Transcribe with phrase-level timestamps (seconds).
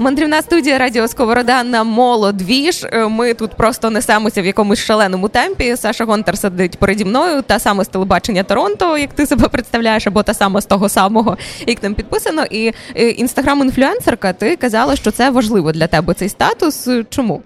[0.00, 2.84] Мандрівна студія Радіо Сковорода на молодвіж.
[2.84, 5.76] Е, ми тут просто несемося в якомусь шаленому темпі.
[5.76, 10.22] Саша Гонтар сидить переді мною, та саме з телебачення Торонто, як ти себе представляєш, або
[10.22, 12.44] та сама з того самого, як там підписано.
[12.50, 16.88] І е, інстаграм-інфлюенсерка, ти казала, що це важливо для тебе цей статус.
[17.10, 17.42] Чому?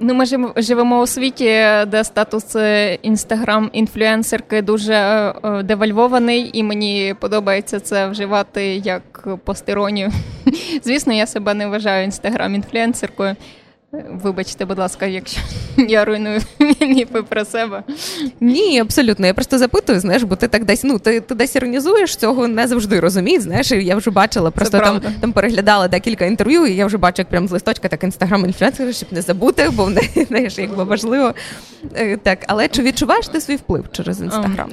[0.00, 0.24] Ну, ми
[0.56, 1.44] живемо у світі,
[1.86, 2.56] де статус
[3.02, 10.10] інстаграм-інфлюенсерки дуже е, девальвований, і мені подобається це вживати як постеронію.
[10.82, 13.36] Звісно, я себе не вважаю інстаграм-інфлюенсеркою.
[14.22, 15.40] Вибачте, будь ласка, якщо
[15.88, 16.40] я руйную
[16.80, 17.82] міфи про себе.
[18.40, 19.26] Ні, абсолютно.
[19.26, 22.66] Я просто запитую, знаєш, бо ти так десь ну ти ти десь іронізуєш, цього не
[22.66, 23.42] завжди розуміють.
[23.42, 27.28] Знаєш, я вже бачила, просто там там переглядала декілька інтерв'ю, і я вже бачу, як
[27.28, 31.34] прям з листочка так інстаграм інфлюенсер, щоб не забути, бо в неї знаєш, якби важливо.
[31.96, 34.70] Е, так, але чи відчуваєш ти свій вплив через інстаграм?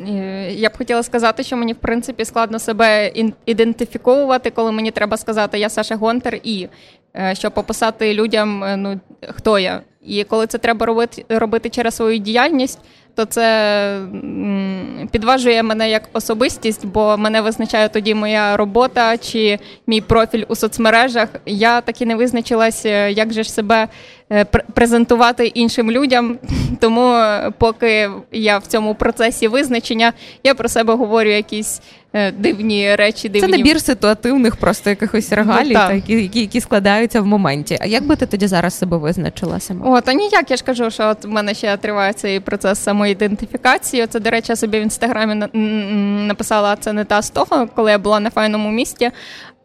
[0.49, 3.11] Я б хотіла сказати, що мені в принципі складно себе
[3.45, 6.67] ідентифіковувати, коли мені треба сказати Я Саша Гонтер і
[7.17, 8.99] Е, щоб описати людям, е, ну
[9.29, 9.81] хто я.
[10.05, 12.79] І коли це треба робити робити через свою діяльність,
[13.15, 13.99] то це
[15.11, 21.29] підважує мене як особистість, бо мене визначає тоді моя робота чи мій профіль у соцмережах.
[21.45, 23.87] Я так і не визначилась, е, як же ж себе
[24.73, 26.39] презентувати іншим людям.
[26.79, 27.23] Тому,
[27.57, 30.13] поки я в цьому процесі визначення,
[30.43, 32.00] я про себе говорю якісь Е,
[32.37, 33.29] дивні речі.
[33.29, 33.51] Дивні.
[33.51, 35.95] Це набір ситуативних просто якихось регалій, ну, так.
[35.95, 37.77] які, які які, складаються в моменті.
[37.81, 39.97] А як би ти тоді зараз себе визначила сама?
[39.97, 44.07] О, та ніяк я ж кажу, що от в мене ще триває цей процес самоідентифікації.
[44.07, 45.47] Це, до речі, я собі в інстаграмі
[46.27, 49.11] написала це не та з того, коли я була на файному місті.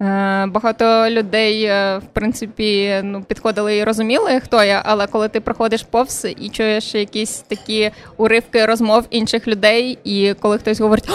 [0.02, 5.41] Е, багато людей, е, в принципі, ну, підходили і розуміли, хто я, але коли ти
[5.41, 11.11] проходиш повз і чуєш якісь такі уривки розмов інших людей, і коли хтось говорить,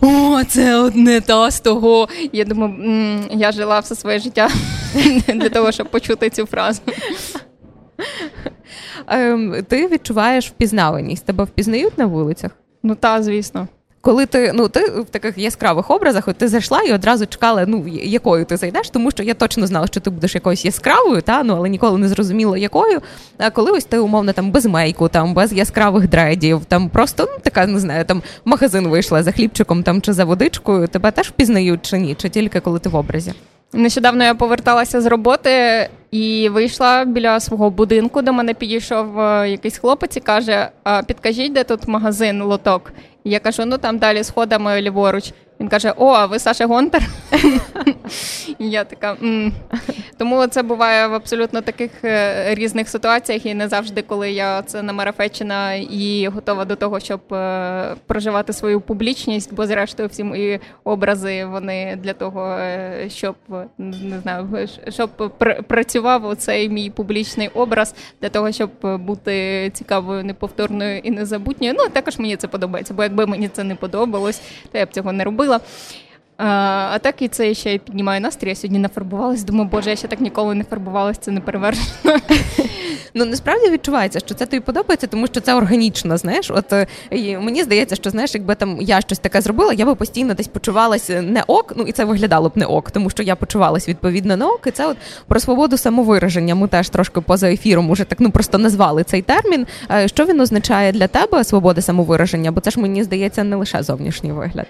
[0.00, 2.08] о, це одне та з того.
[2.32, 2.74] Я думаю,
[3.30, 4.48] я жила все своє життя
[5.28, 6.80] для того, щоб почути цю фразу.
[9.06, 11.26] Ем, ти відчуваєш впізнаваність?
[11.26, 12.50] Тебе впізнають на вулицях?
[12.82, 13.68] Ну так, звісно
[14.00, 17.84] коли ти ну ти в таких яскравих образах, от ти зайшла і одразу чекала, ну
[17.88, 21.54] якою ти зайдеш, тому що я точно знала, що ти будеш якоюсь яскравою, та ну
[21.56, 23.00] але ніколи не зрозуміла, якою.
[23.38, 27.38] А коли ось ти умовно там без мейку, там без яскравих дредів, там просто ну
[27.42, 31.28] така не знаю, там в магазин вийшла за хлібчиком там чи за водичкою, тебе теж
[31.28, 33.32] впізнають чи ні, чи тільки коли ти в образі.
[33.72, 38.22] Нещодавно я поверталася з роботи і вийшла біля свого будинку.
[38.22, 42.92] До мене підійшов е, якийсь хлопець і каже: а підкажіть, де тут магазин лоток?
[43.24, 45.32] І я кажу: ну там далі сходами ліворуч.
[45.60, 47.02] Він каже: О, а ви Саша Гонтар?
[48.58, 49.16] Я така.
[50.20, 50.26] М-".
[50.28, 54.82] Тому це буває в абсолютно таких е, різних ситуаціях, і не завжди, коли я це
[54.82, 61.44] намарафечена і готова до того, щоб е, проживати свою публічність, бо зрештою всі мої образи
[61.44, 63.36] вони для того, е, щоб
[63.78, 65.10] не знаю, щоб
[65.68, 71.74] працював цей мій публічний образ для того, щоб бути цікавою, неповторною і незабутньою.
[71.78, 74.40] Ну також мені це подобається, бо якби мені це не подобалось,
[74.72, 75.60] то я б цього не робила.
[76.38, 78.48] А так і це ще й піднімає настрій.
[78.48, 79.44] Я сьогодні нафарбувалась.
[79.44, 82.18] Думаю, боже, я ще так ніколи не фарбувалась, це не перевершено.
[83.14, 86.16] Ну насправді відчувається, що це тобі подобається, тому що це органічно.
[86.16, 89.86] Знаєш, от е, і мені здається, що знаєш, якби там я щось таке зробила, я
[89.86, 91.72] би постійно десь почувалася не ок.
[91.76, 94.60] Ну і це виглядало б не ок, тому що я почувалась відповідно не ок.
[94.66, 94.96] І це от
[95.26, 96.54] про свободу самовираження.
[96.54, 99.66] Ми теж трошки поза ефіром уже так ну просто назвали цей термін.
[99.90, 102.52] Е, що він означає для тебе свобода самовираження?
[102.52, 104.66] Бо це ж мені здається не лише зовнішній вигляд.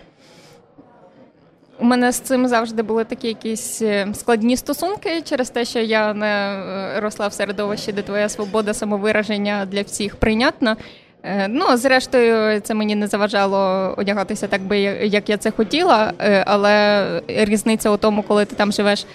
[1.78, 6.14] У мене з цим завжди були такі якісь е, складні стосунки через те, що я
[6.14, 10.76] не е, росла в середовищі, де твоя свобода самовираження для всіх прийнятна.
[11.22, 16.12] Е, ну, зрештою, це мені не заважало одягатися так би, як я це хотіла,
[16.46, 19.06] але різниця у тому, коли ти там живеш.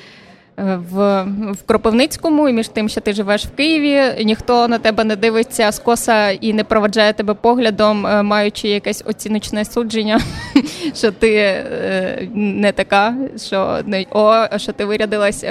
[0.62, 5.04] Е, в в Кропивницькому, і між тим, що ти живеш в Києві, ніхто на тебе
[5.04, 10.22] не дивиться скоса і не проведжає тебе поглядом, е, маючи якесь оціночне судження,
[10.96, 15.46] що ти е, не така, що не о, що ти вирядилась,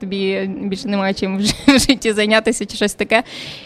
[0.00, 3.22] тобі більше немає чим в житті зайнятися чи щось таке.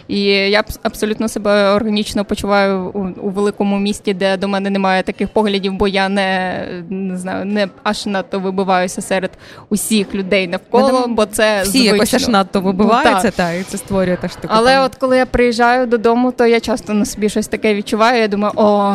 [0.09, 2.91] І я абсолютно себе органічно почуваю
[3.21, 6.57] у, великому місті, де до мене немає таких поглядів, бо я не
[6.91, 9.31] не знаю, не аж надто вибиваюся серед
[9.69, 11.95] усіх людей навколо коло, бо це всі звично.
[11.95, 14.49] якось аж надто вибиваються, ну, та і це створює теж таку.
[14.49, 18.21] Але от коли я приїжджаю додому, то я часто на собі щось таке відчуваю.
[18.21, 18.95] Я думаю, о,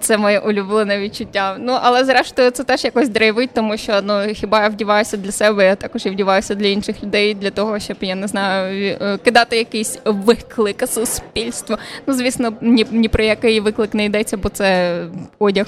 [0.00, 1.56] це моє улюблене відчуття.
[1.60, 5.64] Ну але зрештою це теж якось драйвить, тому що ну хіба я вдіваюся для себе,
[5.64, 9.56] я також і вдіваюся для інших людей, для того, щоб я не знаю, е, кидати
[9.56, 11.76] якийсь виклик суспільству.
[12.06, 14.98] Ну звісно, ні, ні про який виклик не йдеться, бо це
[15.38, 15.66] одяг.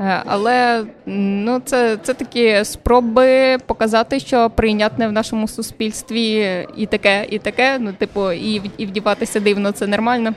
[0.00, 7.26] Е, але ну, це це такі спроби показати, що прийнятне в нашому суспільстві і таке,
[7.30, 7.78] і таке.
[7.80, 10.34] Ну, типу, і і вдіватися дивно, це нормально.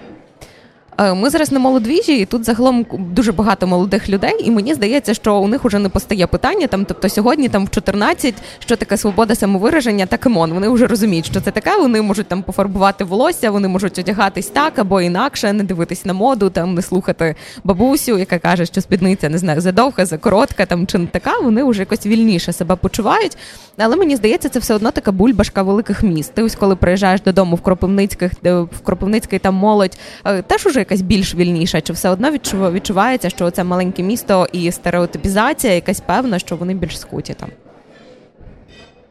[0.97, 5.13] Е, ми зараз на молодвіжі, і тут загалом дуже багато молодих людей, і мені здається,
[5.13, 6.67] що у них вже не постає питання.
[6.67, 10.53] Там, тобто сьогодні, там в 14, що таке свобода самовираження, та кемон.
[10.53, 11.77] Вони вже розуміють, що це таке.
[11.77, 16.49] Вони можуть там пофарбувати волосся, вони можуть одягатись так або інакше, не дивитись на моду,
[16.49, 21.07] там не слухати бабусю, яка каже, що спідниця не знаю, задовга, закоротка там чи не
[21.07, 21.39] така.
[21.39, 23.37] Вони вже якось вільніше себе почувають.
[23.77, 26.33] Але мені здається, це все одно така бульбашка великих міст.
[26.33, 31.01] Ти ось коли приїжджаєш додому в Кропивницьких, в Кропивницький там молодь е, теж уже якась
[31.01, 32.31] більш вільніша, чи все одно
[32.71, 37.49] відчувається, що це маленьке місто і стереотипізація, якась певна, що вони більш скуті там.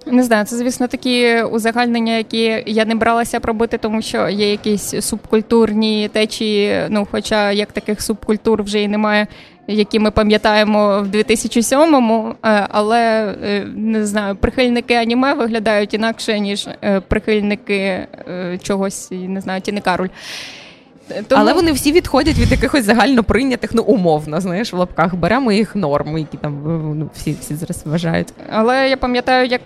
[0.07, 4.95] Не знаю, це звісно такі узагальнення, які я не бралася пробити, тому що є якісь
[5.01, 6.87] субкультурні течії.
[6.89, 9.27] Ну, хоча як таких субкультур вже і немає,
[9.67, 16.69] які ми пам'ятаємо в 2007-му, е, але е, не знаю, прихильники аніме виглядають інакше ніж
[16.83, 18.07] е, прихильники
[18.63, 20.09] чогось, не знаю, Тіни Кароль.
[21.29, 21.41] Тому...
[21.41, 25.77] Але вони всі відходять від якихось загально прийнятих, ну умовно, знаєш, в лапках беремо їх
[25.77, 26.63] норм, які там
[26.99, 28.29] ну, всі всі зараз вважають.
[28.51, 29.61] Але я пам'ятаю, як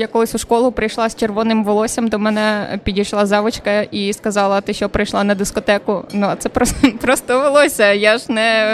[0.00, 4.72] я колись у школу прийшла з червоним волоссям, до мене підійшла завочка і сказала: Ти
[4.72, 6.04] що прийшла на дискотеку?
[6.12, 7.92] Ну а це просто просто волосся.
[7.92, 8.66] Я ж не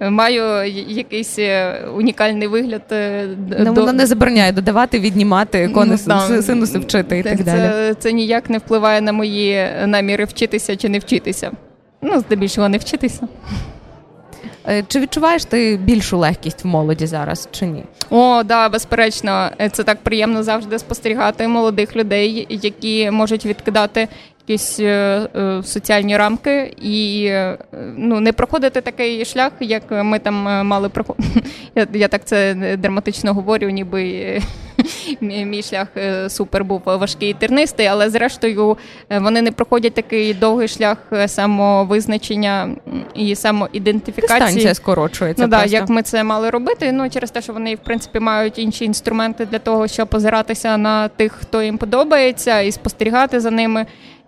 [0.00, 2.82] е, маю якийсь е, унікальний вигляд.
[2.92, 3.28] Е,
[3.58, 3.80] ну, до...
[3.80, 7.60] Воно не забороняє додавати, віднімати конуси, ну, синуси вчити і так, так далі.
[7.60, 11.50] Це, це ніяк не впливає на мої наміри вчитися чи не вчитися.
[12.02, 13.28] Ну, здебільшого не вчитися.
[14.68, 17.84] Е, чи відчуваєш ти більшу легкість в молоді зараз чи ні?
[18.10, 24.08] О, да, безперечно, е, це так приємно завжди спостерігати молодих людей, які можуть відкидати
[24.48, 25.28] якісь е,
[25.64, 27.30] соціальні рамки і
[27.96, 31.42] ну, не проходити такий шлях, як ми там мали проходити.
[31.74, 34.40] Я, я так це драматично говорю, ніби
[35.20, 35.88] мій шлях
[36.28, 38.78] супер був важкий і тернистий, але зрештою
[39.10, 42.76] вони не проходять такий довгий шлях самовизначення
[43.14, 44.40] і самоідентифікації.
[44.40, 45.42] Дистанція скорочується.
[45.42, 46.92] Ну, да, як ми це мали робити.
[46.92, 51.08] Ну через те, що вони в принципі мають інші інструменти для того, щоб позиратися на
[51.08, 53.86] тих, хто їм подобається, і спостерігати за ними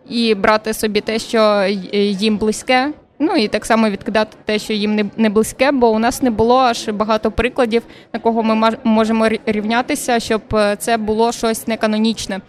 [0.08, 2.92] і брати собі те, що їм близьке.
[3.24, 6.58] Ну і так само відкидати те, що їм не близьке, бо у нас не було
[6.58, 7.82] аж багато прикладів,
[8.12, 12.40] на кого ми можемо рівнятися, щоб е, це було щось неканонічне.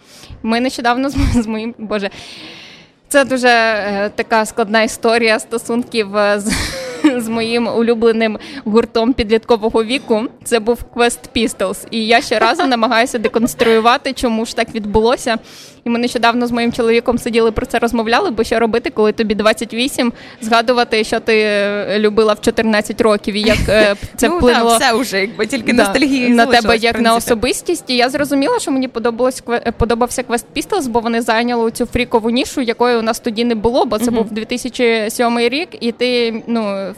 [0.42, 2.10] Ми нещодавно з моїм боже,
[3.08, 6.52] це дуже е, така складна історія стосунків е, з
[7.16, 10.22] з моїм улюбленим гуртом підліткового віку.
[10.44, 11.86] Це був Quest Pistols.
[11.90, 15.38] І я ще щоразу намагаюся деконструювати, чому ж так відбулося.
[15.84, 19.34] І ми нещодавно з моїм чоловіком сиділи про це розмовляли, бо що робити, коли тобі
[19.34, 24.76] 28, згадувати, що ти е, любила в 14 років, і як е, це ну, вплинуло
[24.76, 27.90] все вже, якби тільки да, ностальгії на тебе як на особистість.
[27.90, 29.42] І я зрозуміла, що мені подобалось
[29.78, 33.84] подобався Quest Pistols, бо вони зайняли цю фрікову нішу, якої у нас тоді не було,
[33.84, 34.14] бо це uh-huh.
[34.14, 36.92] був 2007 рік, і ти ну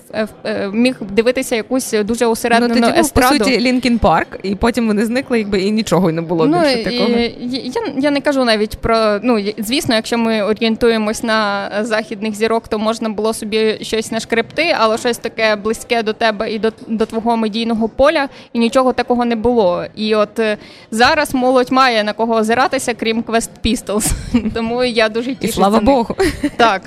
[0.73, 3.38] міг дивитися якусь дуже усереднену ну, тоді естраду.
[3.38, 6.47] Був, по суті Лінкін Парк, і потім вони зникли, якби і нічого не було.
[6.47, 7.19] Ну, більше такого.
[7.41, 12.78] Я, я не кажу навіть про ну звісно, якщо ми орієнтуємось на західних зірок, то
[12.78, 17.37] можна було собі щось нашкребти, але щось таке близьке до тебе і до до твого
[17.37, 19.84] медійного поля, і нічого такого не було.
[19.94, 20.56] І от е,
[20.90, 24.12] зараз молодь має на кого озиратися, крім Quest Pistols.
[24.54, 25.50] Тому я дуже тішу.
[25.50, 26.16] І Слава Богу.
[26.56, 26.83] Так.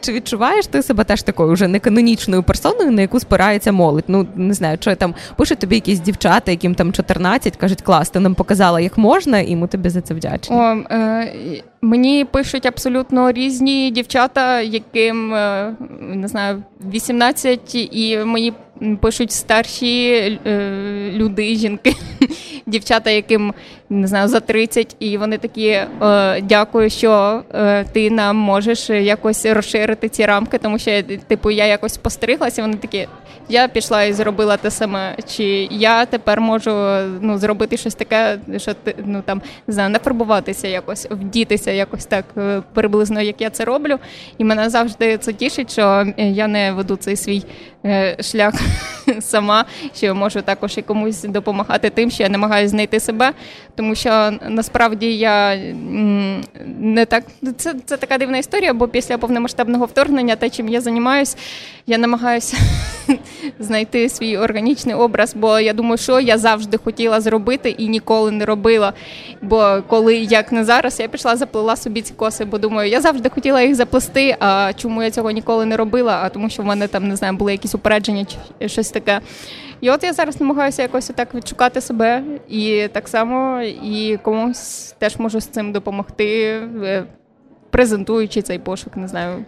[0.00, 4.04] Чи відчуваєш ти себе теж такою вже неканонічною персоною, на яку спирається молодь?
[4.08, 8.20] Ну не знаю, що там пишуть тобі якісь дівчата, яким там 14, кажуть, клас, ти
[8.20, 10.56] нам показала, як можна, і ми тобі за це вдячні.
[10.56, 16.62] О, е, Мені пишуть абсолютно різні дівчата, яким е, не знаю
[16.92, 18.52] 18, і мені
[19.00, 20.10] пишуть старші
[20.46, 21.94] е, люди, жінки,
[22.66, 23.54] дівчата, яким
[23.90, 25.88] не знаю за 30, і вони такі е,
[26.42, 31.96] дякую, що е, ти нам можеш якось розширити ці рамки, тому що типу я якось
[31.96, 32.62] постриглася.
[32.62, 33.08] Вони такі,
[33.48, 35.16] я пішла і зробила те саме.
[35.28, 36.70] Чи я тепер можу
[37.20, 42.24] ну зробити щось таке, що ти ну там не знаю, нафарбуватися якось, вдітися якось так
[42.74, 43.98] приблизно, як я це роблю.
[44.38, 47.42] І мене завжди це тішить, що я не веду цей свій
[48.20, 48.54] шлях
[49.20, 49.64] сама,
[49.94, 53.32] що можу також і комусь допомагати тим, що я намагаюся знайти себе,
[53.74, 55.56] тому що насправді я
[56.78, 57.24] не так
[57.56, 61.36] це це така дивна історія, бо після повномасштабного вторгнення, те, чим я займаюся,
[61.86, 62.56] я намагаюся
[63.58, 65.34] знайти свій органічний образ.
[65.34, 68.92] Бо я думаю, що я завжди хотіла зробити і ніколи не робила.
[69.42, 73.28] Бо коли як не зараз, я пішла, заплела собі ці коси, бо думаю, я завжди
[73.28, 74.36] хотіла їх заплести.
[74.40, 76.20] А чому я цього ніколи не робила?
[76.22, 78.26] А тому, що в мене там не знаю, були якісь упередження
[78.58, 79.01] чи щось таке.
[79.80, 85.16] І от я зараз намагаюся якось так відшукати себе, і так само і комусь теж
[85.16, 86.44] можу з цим допомогти,
[86.84, 87.04] е,
[87.70, 89.44] презентуючи цей пошук, не знаю.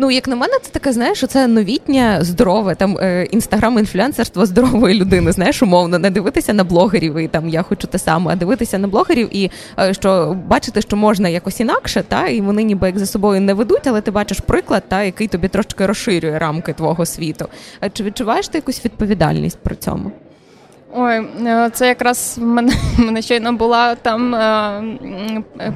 [0.00, 5.32] Ну, як на мене, це таке, знаєш, це новітнє здорове там е, інстаграм-інфлюенсерство здорової людини.
[5.32, 8.88] Знаєш, умовно, не дивитися на блогерів і там я хочу те саме, а дивитися на
[8.88, 13.06] блогерів і е, що бачити, що можна якось інакше, та і вони ніби як за
[13.06, 17.48] собою не ведуть, але ти бачиш приклад, та який тобі трошки розширює рамки твого світу.
[17.92, 20.12] Чи відчуваєш ти якусь відповідальність про цьому?
[20.94, 21.16] Ой,
[21.46, 24.82] е, це якраз в мене мене щойно була там е,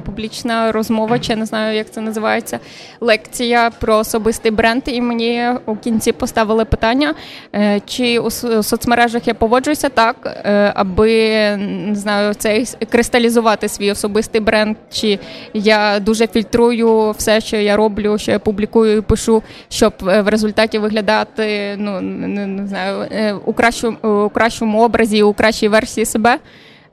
[0.05, 2.59] публічна розмова, чи не знаю, як це називається,
[3.01, 4.83] лекція про особистий бренд.
[4.85, 7.13] І мені у кінці поставили питання,
[7.55, 8.31] е, чи у
[8.63, 10.15] соцмережах я поводжуся так,
[10.45, 11.17] е, аби
[11.57, 15.19] не знаю, цей кристалізувати свій особистий бренд, чи
[15.53, 20.27] я дуже фільтрую все, що я роблю, що я публікую і пишу, щоб е, в
[20.27, 25.67] результаті виглядати ну не, не знаю е, у кращому у кращому образі образі у кращій
[25.67, 26.39] версії себе.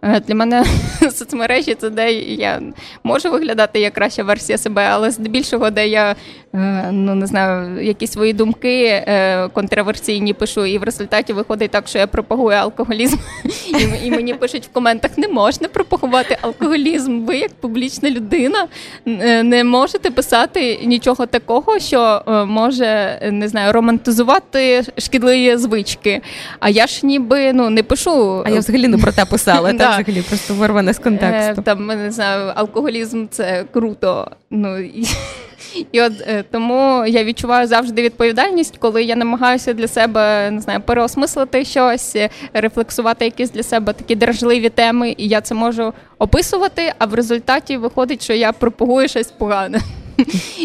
[0.03, 0.65] Е, для мене
[1.11, 2.63] соцмережі це де я
[3.05, 6.17] можу виглядати як краща версія себе, але здебільшого, де я
[6.55, 11.89] Е, ну не знаю, якісь свої думки е, контроверсійні пишу, і в результаті виходить так,
[11.89, 13.17] що я пропагую алкоголізм.
[13.45, 17.25] І і мені пишуть в коментах: не можна пропагувати алкоголізм.
[17.25, 18.67] Ви, як публічна людина,
[19.45, 26.21] не можете писати нічого такого, що може не знаю, романтизувати шкідливі звички.
[26.61, 28.43] А я ж ніби ну не пишу.
[28.47, 31.63] А я взагалі не про те писала, взагалі просто вирване з контексту.
[31.63, 34.31] Там не знаю, алкоголізм це круто.
[34.51, 34.79] Ну
[35.93, 40.81] і от е, тому я відчуваю завжди відповідальність, коли я намагаюся для себе не знаю,
[40.81, 42.17] переосмислити щось,
[42.55, 46.93] рефлексувати якісь для себе такі дражливі теми, і я це можу описувати.
[46.99, 49.81] А в результаті виходить, що я пропагую щось погане.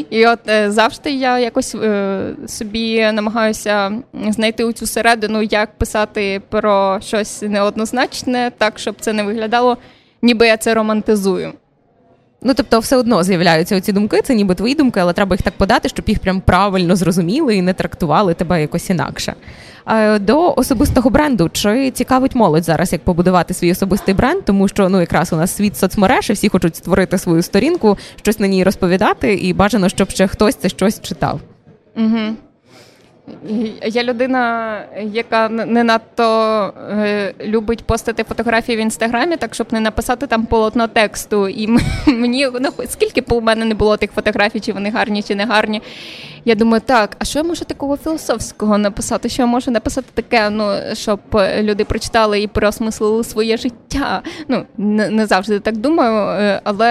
[0.09, 3.91] І от е, завжди я якось е, собі намагаюся
[4.29, 9.77] знайти у цю середину, як писати про щось неоднозначне, так щоб це не виглядало,
[10.21, 11.53] ніби я це романтизую.
[12.41, 15.53] Ну, тобто, все одно з'являються оці думки, це ніби твої думки, але треба їх так
[15.57, 19.33] подати, щоб їх прям правильно зрозуміли і не трактували тебе якось інакше.
[20.19, 24.99] До особистого бренду чи цікавить молодь зараз, як побудувати свій особистий бренд, тому що ну
[24.99, 29.33] якраз у нас світ соцмереж, і всі хочуть створити свою сторінку, щось на ній розповідати,
[29.33, 31.39] і бажано, щоб ще хтось це щось читав.
[31.97, 32.35] Угу.
[33.85, 34.79] Я людина,
[35.11, 40.87] яка не надто е, любить постити фотографії в інстаграмі, так щоб не написати там полотно
[40.87, 41.47] тексту.
[41.47, 41.67] І
[42.07, 45.45] мені ну, скільки б у мене не було тих фотографій, чи вони гарні, чи не
[45.45, 45.81] гарні.
[46.47, 49.29] Я думаю, так, а що я можу такого філософського написати?
[49.29, 51.19] Що я можу написати таке, ну щоб
[51.59, 54.21] люди прочитали і переосмислили своє життя?
[54.47, 56.89] Ну не, не завжди так думаю, е, але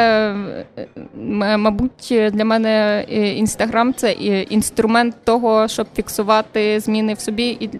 [0.78, 3.04] е, мабуть для мене
[3.37, 4.12] інстаграм це
[4.50, 7.70] інструмент того, щоб фіксувати зміни в собі і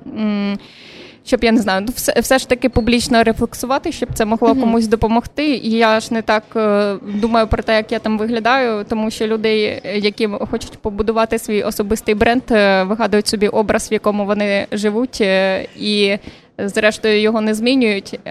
[1.25, 4.61] щоб я не знаю, ну, все все ж таки публічно рефлексувати, щоб це могло mm-hmm.
[4.61, 5.47] комусь допомогти.
[5.57, 9.27] І я ж не так е, думаю про те, як я там виглядаю, тому що
[9.27, 15.19] людей, які хочуть побудувати свій особистий бренд, е, вигадують собі образ, в якому вони живуть,
[15.21, 16.19] е, і
[16.59, 18.21] зрештою його не змінюють.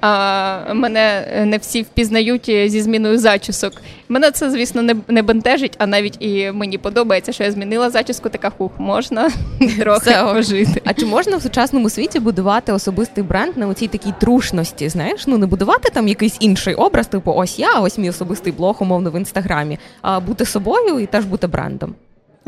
[0.00, 3.72] А мене не всі впізнають зі зміною зачісок.
[4.08, 8.28] Мене це, звісно, не не бентежить, а навіть і мені подобається, що я змінила зачіску.
[8.28, 9.30] Така хух, можна
[9.78, 10.82] трохи пожити.
[10.84, 14.88] А чи можна в сучасному світі будувати особистий бренд на оцій такій трушності?
[14.88, 18.76] Знаєш, ну не будувати там якийсь інший образ, типу ось я, ось мій особистий блог,
[18.82, 21.94] умовно в інстаграмі, а бути собою і теж бути брендом.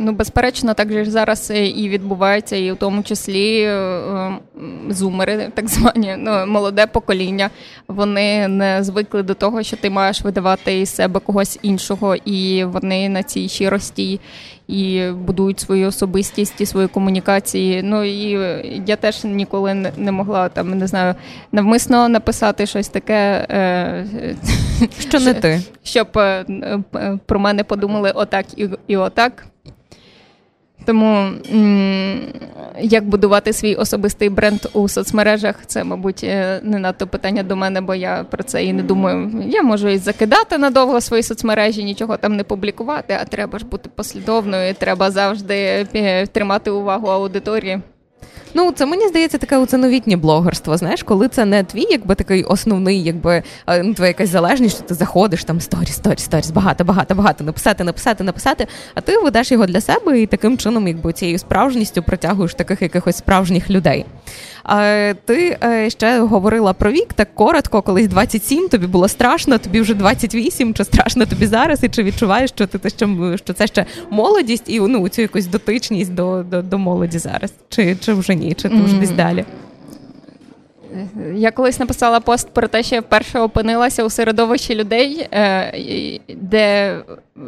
[0.01, 4.39] Ну, безперечно, так же зараз і відбувається, і в тому числі е,
[4.89, 7.51] зумери, так звані ну, молоде покоління.
[7.89, 13.09] Вони не звикли до того, що ти маєш видавати із себе когось іншого, і вони
[13.09, 14.21] на цій щирості
[14.69, 17.83] і будують свою особистість і свої комунікації.
[17.83, 18.31] Ну і
[18.87, 21.15] я теж ніколи не могла там не знаю
[21.53, 24.07] навмисно написати щось таке, е,
[24.99, 26.45] що не ти, щоб е,
[27.27, 29.47] про мене подумали отак і, і отак.
[30.89, 31.31] Тому
[32.81, 37.81] як будувати свій особистий бренд у соцмережах, це, мабуть, е, не надто питання до мене,
[37.81, 39.45] бо я про це і не думаю.
[39.49, 43.91] Я можу і закидати надовго свої соцмережі, нічого там не публікувати, а треба ж бути
[43.95, 47.81] послідовною, треба завжди е, тримати увагу аудиторії.
[48.55, 50.77] Ну, це мені здається таке оце новітнє блогерство.
[50.77, 54.85] Знаєш, коли це не твій, якби такий основний, якби е, ну, твоя якась залежність, що
[54.85, 58.67] ти заходиш там сторіс, сторіс, сторіс, багато, багато, багато написати, написати, написати.
[58.95, 63.17] А ти ведеш його для себе і таким чином, якби цією справжністю притягуєш таких якихось
[63.17, 64.05] справжніх людей.
[64.65, 69.81] А ти е, ще говорила про вік так коротко, колись 27, тобі було страшно, тобі
[69.81, 73.87] вже 28, чи страшно тобі зараз, і чи відчуваєш, що ти що, що це ще
[74.11, 78.48] молодість і ну цю якусь дотичність до до, до молоді зараз, чи чи вже ні,
[78.55, 79.45] чи ти вже десь далі?
[81.35, 86.97] Я колись написала пост про те, що я вперше опинилася у середовищі людей, е, де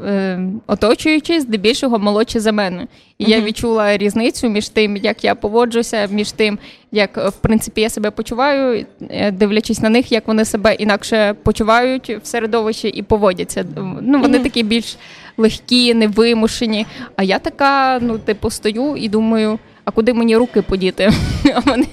[0.07, 2.87] е, оточуючи здебільшого молодші за мене.
[3.19, 6.59] І я відчула різницю між тим, як я поводжуся, між тим,
[6.93, 12.11] як в принципі я себе почуваю, е, дивлячись на них, як вони себе інакше почувають
[12.23, 13.65] в середовищі і поводяться.
[14.01, 14.97] Ну вони такі більш
[15.37, 16.87] легкі, невимушені.
[17.17, 19.59] А я така, ну, типу, стою і думаю
[19.91, 21.11] а куди мені руки подіти?
[21.67, 21.87] Вони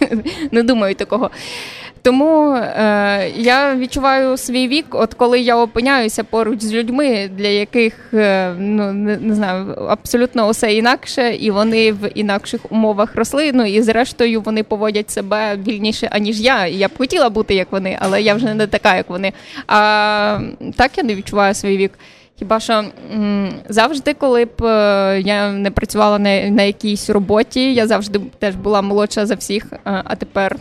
[0.52, 1.32] не думають такого.
[2.02, 7.94] Тому е, я відчуваю свій вік, от коли я опиняюся поруч з людьми, для яких
[8.14, 13.52] е, ну не, не знаю, абсолютно усе інакше, і вони в інакших умовах росли.
[13.54, 16.68] Ну і зрештою вони поводять себе вільніше, аніж я.
[16.68, 19.34] Я б хотіла бути як вони, але я вже не така, як вони.
[19.68, 20.40] А
[20.76, 21.92] так я не відчуваю свій вік.
[22.40, 27.88] Хіба що м- завжди, коли б е, я не працювала на на якійсь роботі, я
[27.88, 30.56] завжди теж була молодша за всіх, а, а тепер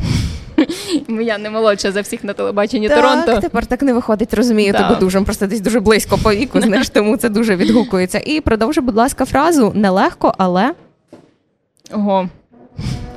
[1.08, 3.40] я не молодша за всіх на телебаченні так, Торонто.
[3.40, 4.78] Тепер так не виходить, розумію да.
[4.78, 8.18] тебе дуже просто десь дуже близько по віку, знаєш, тому це дуже відгукується.
[8.26, 10.74] І продовжуй, будь ласка, фразу нелегко, але.
[11.92, 12.28] Ого.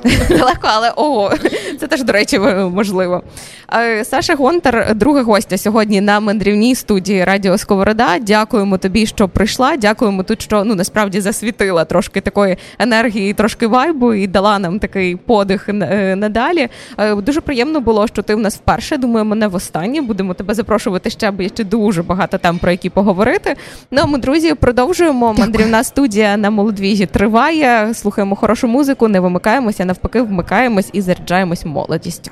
[0.30, 1.32] Легко, але ого,
[1.80, 2.38] це теж, до речі,
[2.74, 3.22] можливо.
[4.02, 8.18] Саша Гонтар, друга гостя сьогодні на мандрівній студії Радіо Сковорода.
[8.18, 9.76] Дякуємо тобі, що прийшла.
[9.76, 15.16] Дякуємо тут, що ну насправді засвітила трошки такої енергії, трошки вайбу і дала нам такий
[15.16, 16.68] подих е, надалі.
[17.16, 18.96] Дуже приємно було, що ти в нас вперше.
[18.96, 20.00] Думаю, мене в останнє.
[20.00, 23.56] Будемо тебе запрошувати ще, бо є ще дуже багато тем, про які поговорити.
[23.90, 25.34] Ну ми, друзі, продовжуємо.
[25.38, 27.94] Мандрівна студія на молодвіжі триває.
[27.94, 32.30] Слухаємо хорошу музику, не вимикаємося навпаки, вмикаємось і заряджаємось молодістю.